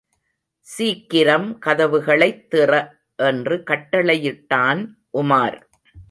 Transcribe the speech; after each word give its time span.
சீக்கிரம் 0.67 1.59
கதவுகளைத் 1.65 2.41
திற! 2.51 2.71
என்று 3.19 3.55
கட்டளையிட்டான் 3.67 4.81
உமார். 5.13 5.57